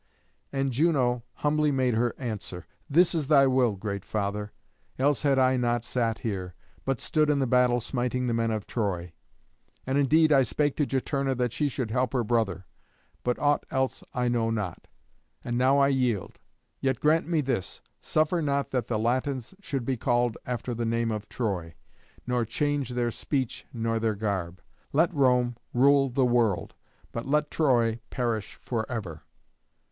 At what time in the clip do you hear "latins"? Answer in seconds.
18.97-19.53